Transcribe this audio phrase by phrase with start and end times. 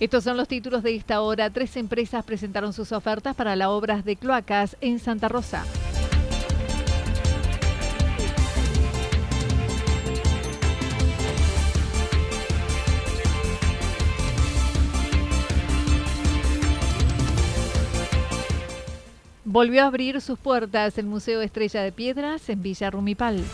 [0.00, 1.50] Estos son los títulos de esta hora.
[1.50, 5.62] Tres empresas presentaron sus ofertas para las obras de cloacas en Santa Rosa.
[19.44, 23.44] Volvió a abrir sus puertas el Museo Estrella de Piedras en Villa Rumipal.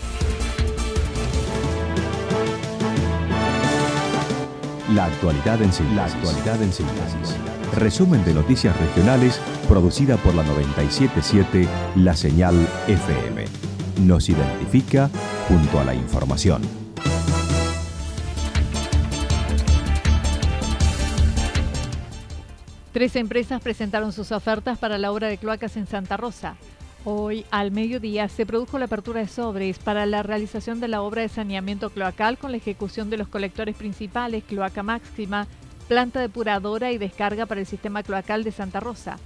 [4.97, 5.95] La actualidad en síntesis.
[5.95, 7.37] La actualidad en síntesis.
[7.75, 12.55] Resumen de noticias regionales producida por la 977 La Señal
[12.89, 13.45] FM.
[14.07, 15.11] Nos identifica
[15.49, 16.63] junto a la información.
[22.95, 26.57] Tres empresas presentaron sus ofertas para la obra de cloacas en Santa Rosa.
[27.09, 31.23] Hoy, al mediodía, se produjo la apertura de sobres para la realización de la obra
[31.23, 35.47] de saneamiento cloacal con la ejecución de los colectores principales, cloaca máxima,
[35.87, 39.21] planta depuradora y descarga para el sistema cloacal de Santa Rosa.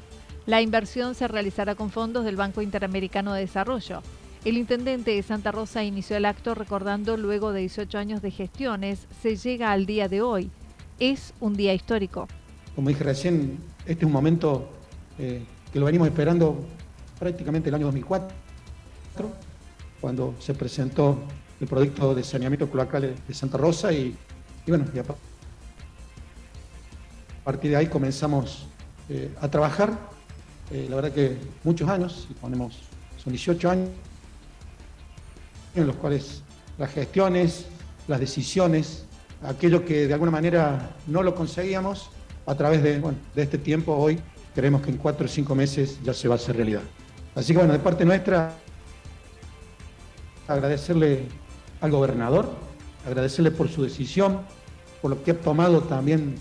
[0.44, 4.02] La inversión se realizará con fondos del Banco Interamericano de Desarrollo.
[4.44, 9.06] El intendente de Santa Rosa inició el acto recordando luego de 18 años de gestiones,
[9.22, 10.50] se llega al día de hoy.
[10.98, 12.28] Es un día histórico.
[12.76, 13.56] Como dije recién,
[13.86, 14.68] este es un momento
[15.18, 16.62] eh, que lo venimos esperando
[17.20, 18.28] prácticamente el año 2004,
[20.00, 21.18] cuando se presentó
[21.60, 24.16] el proyecto de saneamiento cloacal de Santa Rosa y,
[24.66, 24.86] bueno,
[27.38, 28.66] a partir de ahí comenzamos
[29.10, 29.92] eh, a trabajar.
[30.70, 32.78] Eh, la verdad que muchos años, ponemos,
[33.22, 33.90] son 18 años,
[35.74, 36.42] en los cuales
[36.78, 37.66] las gestiones,
[38.08, 39.04] las decisiones,
[39.42, 42.08] aquello que de alguna manera no lo conseguíamos,
[42.46, 44.18] a través de, de este tiempo hoy,
[44.54, 46.82] creemos que en cuatro o cinco meses ya se va a hacer realidad.
[47.34, 48.52] Así que bueno, de parte nuestra,
[50.48, 51.26] agradecerle
[51.80, 52.50] al gobernador,
[53.06, 54.40] agradecerle por su decisión,
[55.00, 56.34] por lo que ha tomado también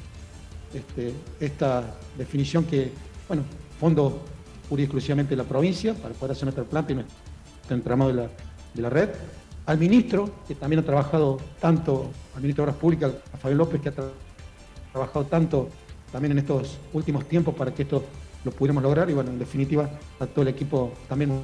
[0.73, 2.91] este, esta definición que,
[3.27, 3.43] bueno,
[3.79, 4.21] fondo
[4.67, 7.15] pura y exclusivamente de la provincia para poder hacer nuestra planta y nuestro
[7.69, 8.29] entramado de la,
[8.73, 9.09] de la red.
[9.65, 13.81] Al ministro, que también ha trabajado tanto, al ministro de Obras Públicas, a Fabián López,
[13.81, 13.93] que ha
[14.91, 15.69] trabajado tanto
[16.11, 18.03] también en estos últimos tiempos para que esto
[18.43, 19.89] lo pudiéramos lograr y bueno, en definitiva
[20.19, 21.41] a todo el equipo también.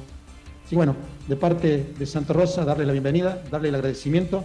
[0.68, 0.96] Sí, bueno,
[1.28, 4.44] de parte de Santa Rosa, darle la bienvenida, darle el agradecimiento.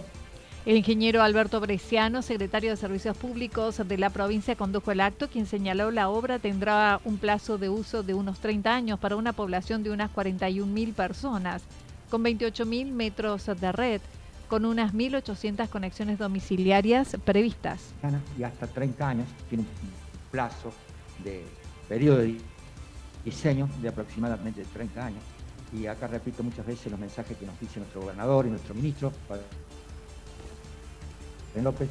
[0.64, 5.46] El ingeniero Alberto Bresciano, secretario de Servicios Públicos de la provincia, condujo el acto, quien
[5.46, 9.82] señaló la obra tendrá un plazo de uso de unos 30 años para una población
[9.82, 11.62] de unas 41.000 personas,
[12.08, 14.00] con 28.000 metros de red,
[14.46, 17.80] con unas 1.800 conexiones domiciliarias previstas.
[18.38, 20.72] Y hasta 30 años tiene un plazo
[21.24, 21.42] de
[21.92, 22.38] periodo de
[23.22, 25.22] diseño de aproximadamente 30 años.
[25.74, 29.12] Y acá repito muchas veces los mensajes que nos dice nuestro gobernador y nuestro ministro,
[31.62, 31.90] López,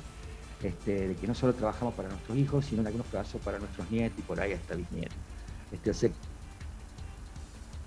[0.63, 3.91] este, de que no solo trabajamos para nuestros hijos, sino en algunos casos para nuestros
[3.91, 5.15] nietos y por ahí hasta bisnietos.
[5.71, 6.11] Este,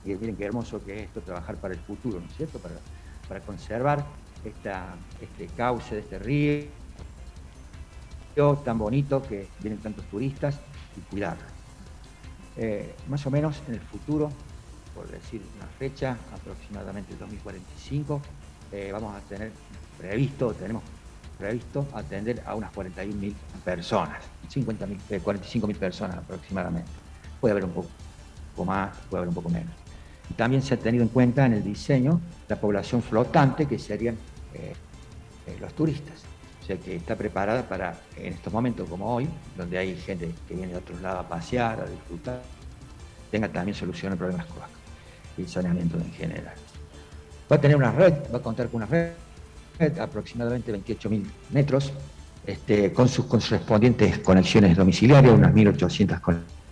[0.04, 2.60] y miren qué hermoso que es esto, trabajar para el futuro, ¿no es cierto?
[2.60, 2.76] Para,
[3.26, 4.06] para conservar
[4.44, 6.68] esta, este cauce de este río
[8.64, 10.60] tan bonito que vienen tantos turistas
[10.96, 11.63] y cuidarlo.
[12.56, 14.30] Eh, más o menos en el futuro,
[14.94, 18.20] por decir una fecha, aproximadamente el 2045,
[18.72, 19.50] eh, vamos a tener
[19.98, 20.82] previsto, tenemos
[21.36, 23.34] previsto atender a unas 41.000
[23.64, 26.90] personas, 50 eh, 45.000 personas aproximadamente.
[27.40, 29.72] Puede haber un poco más, puede haber un poco menos.
[30.30, 34.16] Y también se ha tenido en cuenta en el diseño la población flotante, que serían
[35.60, 36.22] los turistas.
[36.64, 40.54] O sea que está preparada para, en estos momentos como hoy, donde hay gente que
[40.54, 42.40] viene de otros lados a pasear, a disfrutar,
[43.30, 44.70] tenga también solución a problemas cloacas
[45.36, 46.54] y saneamiento en general.
[47.52, 51.92] Va a tener una red, va a contar con una red, aproximadamente 28.000 metros,
[52.46, 56.64] este, con sus correspondientes conexiones domiciliarias, unas 1.800 conexiones.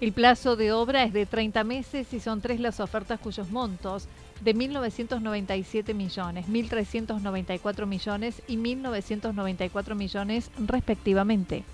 [0.00, 4.06] El plazo de obra es de 30 meses y son tres las ofertas cuyos montos
[4.40, 11.64] de 1.997 millones, 1.394 millones y 1.994 millones respectivamente.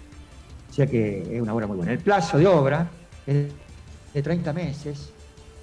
[0.71, 1.93] O sea que es una obra muy buena.
[1.93, 2.89] El plazo de obra
[3.27, 3.49] es
[4.15, 5.13] de 30 meses,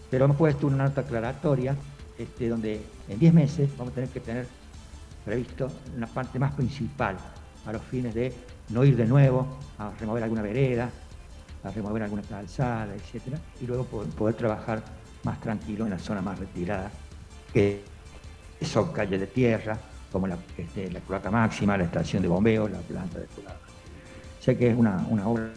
[0.09, 1.75] pero hemos puesto una nota aclaratoria
[2.17, 4.47] este, donde en 10 meses vamos a tener que tener
[5.25, 7.17] previsto una parte más principal
[7.65, 8.33] a los fines de
[8.69, 9.47] no ir de nuevo
[9.77, 10.89] a remover alguna vereda,
[11.63, 13.37] a remover alguna calzada, etc.
[13.61, 14.83] Y luego poder trabajar
[15.23, 16.91] más tranquilo en la zona más retirada,
[17.53, 17.83] que
[18.61, 19.77] son calles de tierra,
[20.11, 23.59] como la, este, la cloaca máxima, la estación de bombeo, la planta de depuradora.
[24.39, 25.51] Sé que es una, obra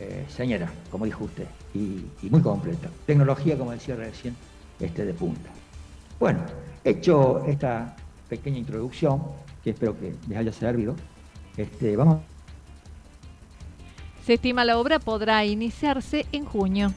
[0.00, 2.88] eh, señora, como dijo usted, y, muy completa.
[3.06, 4.34] Tecnología, como decía recién,
[4.80, 5.50] este, de punta.
[6.18, 6.40] Bueno,
[6.84, 7.94] hecho esta
[8.28, 9.22] pequeña introducción,
[9.62, 10.96] que espero que les haya servido,
[11.56, 12.20] este, vamos
[14.24, 16.92] Se estima la obra podrá iniciarse en junio.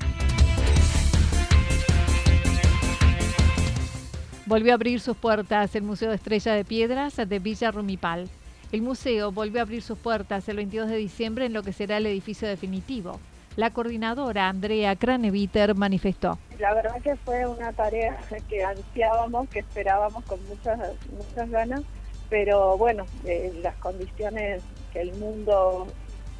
[4.52, 8.28] Volvió a abrir sus puertas el Museo Estrella de Piedras de Villa Rumipal.
[8.74, 11.96] El museo volvió a abrir sus puertas el 22 de diciembre en lo que será
[11.96, 13.22] el edificio definitivo.
[13.56, 16.38] La coordinadora Andrea Craneviter manifestó.
[16.60, 18.18] La verdad que fue una tarea
[18.50, 20.78] que ansiábamos, que esperábamos con muchas,
[21.18, 21.84] muchas ganas,
[22.30, 25.88] pero bueno, eh, las condiciones que el mundo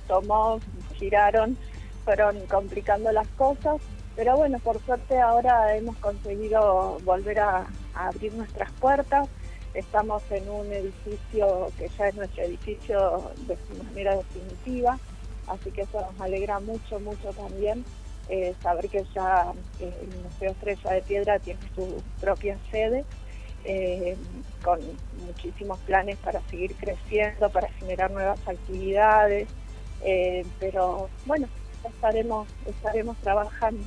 [0.10, 0.60] tomó,
[0.96, 1.56] giraron,
[2.04, 3.78] fueron complicando las cosas,
[4.16, 9.28] pero bueno, por suerte ahora hemos conseguido volver a, abrir nuestras puertas.
[9.74, 15.00] Estamos en un edificio que ya es nuestro edificio de manera definitiva,
[15.48, 17.86] así que eso nos alegra mucho, mucho también
[18.30, 23.06] eh, saber que ya eh, el Museo Estrella de Piedra tiene su propia sede,
[23.64, 24.16] eh,
[24.64, 24.80] con
[25.26, 29.48] muchísimos planes para seguir creciendo, para generar nuevas actividades,
[30.60, 31.48] pero bueno,
[31.84, 33.84] estaremos, estaremos trabajando.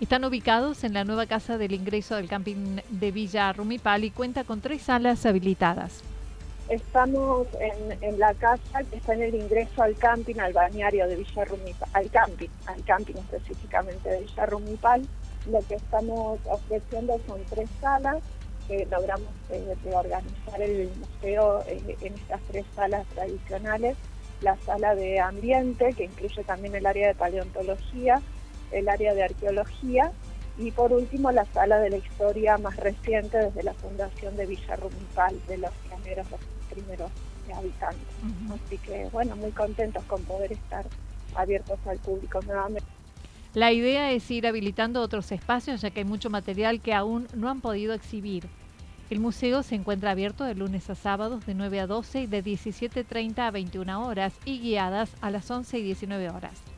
[0.00, 4.44] Están ubicados en la nueva casa del ingreso del camping de Villa Rumipal y cuenta
[4.44, 6.00] con tres salas habilitadas.
[6.70, 7.46] Estamos
[8.00, 11.88] en, la casa que está en el ingreso al camping, al balneario de Villa Rumipal,
[11.92, 15.06] al camping, al camping específicamente de Villa Rumipal.
[15.50, 18.22] Lo que estamos ofreciendo son tres salas
[18.68, 23.98] que logramos eh, organizar el museo eh, en estas tres salas tradicionales.
[24.40, 28.22] La sala de ambiente, que incluye también el área de paleontología,
[28.72, 30.12] el área de arqueología
[30.58, 34.76] y por último la sala de la historia más reciente desde la fundación de Villa
[34.76, 36.40] Rumipal, de los primeros, los
[36.70, 37.10] primeros
[37.56, 38.08] habitantes.
[38.52, 40.86] Así que bueno, muy contentos con poder estar
[41.34, 42.88] abiertos al público nuevamente.
[43.54, 47.48] La idea es ir habilitando otros espacios ya que hay mucho material que aún no
[47.48, 48.46] han podido exhibir.
[49.10, 52.44] El museo se encuentra abierto de lunes a sábados de 9 a 12 y de
[52.44, 56.69] 17.30 a 21 horas y guiadas a las 11 y 19 horas.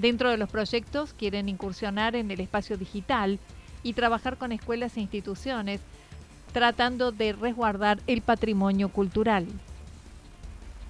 [0.00, 3.38] Dentro de los proyectos quieren incursionar en el espacio digital
[3.82, 5.82] y trabajar con escuelas e instituciones
[6.54, 9.46] tratando de resguardar el patrimonio cultural.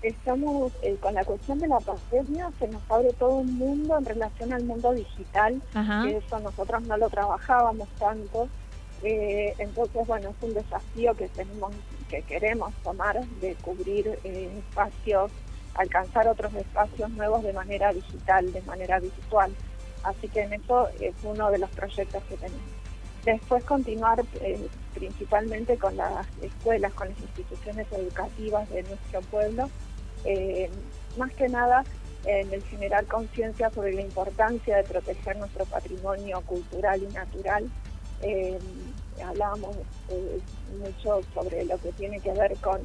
[0.00, 4.04] Estamos eh, con la cuestión de la pandemia, se nos abre todo un mundo en
[4.04, 5.60] relación al mundo digital,
[6.04, 8.48] que eso nosotros no lo trabajábamos tanto.
[9.02, 11.72] Eh, entonces, bueno, es un desafío que tenemos,
[12.08, 15.32] que queremos tomar de cubrir eh, espacios
[15.74, 19.52] alcanzar otros espacios nuevos de manera digital, de manera virtual.
[20.02, 22.62] Así que en eso es uno de los proyectos que tenemos.
[23.24, 29.68] Después continuar eh, principalmente con las escuelas, con las instituciones educativas de nuestro pueblo,
[30.24, 30.70] eh,
[31.18, 31.84] más que nada
[32.24, 37.70] en el generar conciencia sobre la importancia de proteger nuestro patrimonio cultural y natural.
[38.22, 38.58] Eh,
[39.24, 39.76] hablábamos
[40.78, 42.80] mucho sobre lo que tiene que ver con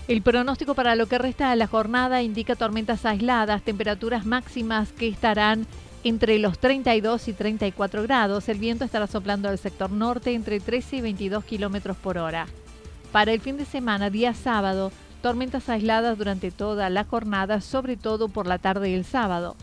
[0.07, 5.09] El pronóstico para lo que resta de la jornada indica tormentas aisladas, temperaturas máximas que
[5.09, 5.67] estarán
[6.09, 8.49] entre los 32 y 34 grados.
[8.49, 12.47] El viento estará soplando del sector norte entre 13 y 22 kilómetros por hora.
[13.12, 14.91] Para el fin de semana, día sábado,
[15.23, 19.57] tormentas aisladas durante toda la jornada, sobre todo por la tarde del sábado.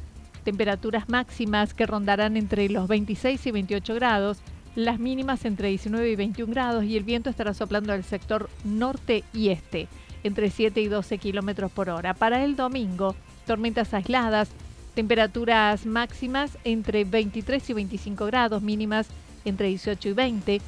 [0.43, 4.37] Temperaturas máximas que rondarán entre los 26 y 28 grados,
[4.75, 9.23] las mínimas entre 19 y 21 grados y el viento estará soplando del sector norte
[9.33, 9.87] y este
[10.23, 12.13] entre 7 y 12 kilómetros por hora.
[12.13, 14.49] Para el domingo, tormentas aisladas,
[14.95, 19.07] temperaturas máximas entre 23 y 25 grados, mínimas
[19.45, 20.61] entre 18 y 20.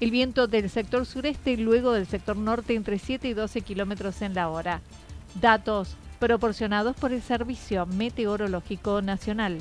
[0.00, 4.22] El viento del sector sureste y luego del sector norte entre 7 y 12 kilómetros
[4.22, 4.80] en la hora.
[5.40, 9.58] Datos proporcionados por el Servicio Meteorológico Nacional.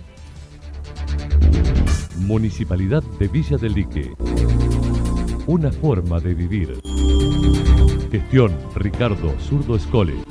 [2.17, 4.13] Municipalidad de Villa del Lique
[5.47, 6.79] una forma de vivir.
[8.11, 10.30] Gestión Ricardo Zurdo Escole.